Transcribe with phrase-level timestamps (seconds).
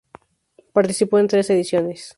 [0.73, 2.09] Participó en tres ediciones.